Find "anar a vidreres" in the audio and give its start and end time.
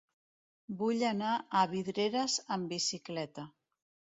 1.09-2.39